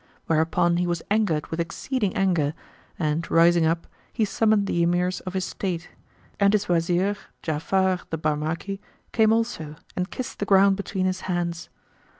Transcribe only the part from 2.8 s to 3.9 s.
and rising up,